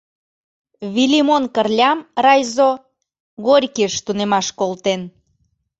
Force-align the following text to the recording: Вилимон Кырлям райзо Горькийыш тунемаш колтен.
Вилимон 0.93 1.43
Кырлям 1.55 1.99
райзо 2.25 2.69
Горькийыш 3.45 3.93
тунемаш 4.05 4.47
колтен. 4.59 5.01